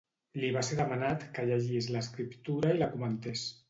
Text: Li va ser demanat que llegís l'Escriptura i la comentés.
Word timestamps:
Li 0.43 0.47
va 0.55 0.63
ser 0.69 0.77
demanat 0.79 1.27
que 1.37 1.47
llegís 1.51 1.93
l'Escriptura 1.93 2.77
i 2.77 2.85
la 2.85 2.93
comentés. 2.99 3.51